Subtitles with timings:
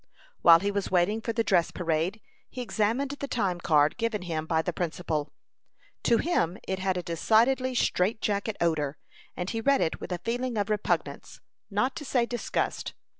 [0.41, 4.47] While he was waiting for the dress parade, he examined the time card given him
[4.47, 5.31] by the principal.
[6.05, 8.97] To him it had a decidedly strait jacket odor,
[9.37, 12.95] and he read it with a feeling of repugnance, not to say disgust.